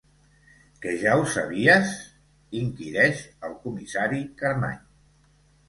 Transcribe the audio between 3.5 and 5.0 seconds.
el comissari Carmany.